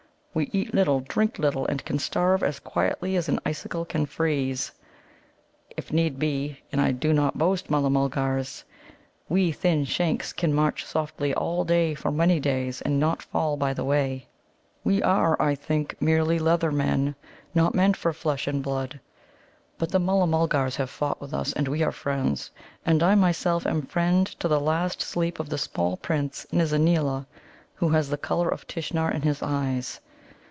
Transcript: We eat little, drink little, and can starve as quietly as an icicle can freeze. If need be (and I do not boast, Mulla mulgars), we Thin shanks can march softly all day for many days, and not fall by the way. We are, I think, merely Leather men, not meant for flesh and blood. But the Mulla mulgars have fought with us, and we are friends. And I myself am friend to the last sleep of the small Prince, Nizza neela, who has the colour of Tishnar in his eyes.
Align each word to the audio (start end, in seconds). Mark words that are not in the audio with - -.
We 0.33 0.49
eat 0.53 0.73
little, 0.73 1.01
drink 1.01 1.39
little, 1.39 1.67
and 1.67 1.83
can 1.83 1.99
starve 1.99 2.41
as 2.41 2.59
quietly 2.61 3.17
as 3.17 3.27
an 3.27 3.41
icicle 3.45 3.83
can 3.83 4.05
freeze. 4.05 4.71
If 5.75 5.91
need 5.91 6.19
be 6.19 6.61
(and 6.71 6.79
I 6.79 6.93
do 6.93 7.11
not 7.11 7.37
boast, 7.37 7.69
Mulla 7.69 7.89
mulgars), 7.89 8.63
we 9.27 9.51
Thin 9.51 9.83
shanks 9.83 10.31
can 10.31 10.53
march 10.53 10.85
softly 10.85 11.33
all 11.33 11.65
day 11.65 11.93
for 11.95 12.11
many 12.11 12.39
days, 12.39 12.79
and 12.81 12.97
not 12.97 13.21
fall 13.21 13.57
by 13.57 13.73
the 13.73 13.83
way. 13.83 14.25
We 14.85 15.03
are, 15.03 15.35
I 15.41 15.53
think, 15.53 16.01
merely 16.01 16.39
Leather 16.39 16.71
men, 16.71 17.13
not 17.53 17.75
meant 17.75 17.97
for 17.97 18.13
flesh 18.13 18.47
and 18.47 18.63
blood. 18.63 19.01
But 19.77 19.91
the 19.91 19.99
Mulla 19.99 20.27
mulgars 20.27 20.77
have 20.77 20.89
fought 20.89 21.19
with 21.19 21.33
us, 21.33 21.51
and 21.51 21.67
we 21.67 21.83
are 21.83 21.91
friends. 21.91 22.51
And 22.85 23.03
I 23.03 23.15
myself 23.15 23.67
am 23.67 23.81
friend 23.81 24.27
to 24.39 24.47
the 24.47 24.61
last 24.61 25.01
sleep 25.01 25.41
of 25.41 25.49
the 25.49 25.57
small 25.57 25.97
Prince, 25.97 26.47
Nizza 26.53 26.79
neela, 26.79 27.27
who 27.75 27.89
has 27.89 28.07
the 28.09 28.17
colour 28.17 28.47
of 28.47 28.65
Tishnar 28.65 29.11
in 29.13 29.23
his 29.23 29.43
eyes. 29.43 29.99